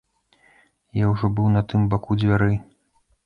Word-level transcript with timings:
Я 1.03 1.09
ўжо 1.11 1.29
быў 1.39 1.47
на 1.57 1.63
тым 1.73 1.85
баку 1.91 2.19
дзвярэй. 2.21 2.57